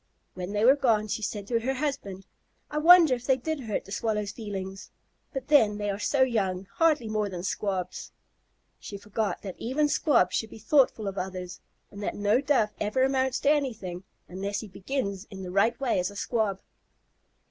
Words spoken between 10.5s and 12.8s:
thoughtful of others, and that no Dove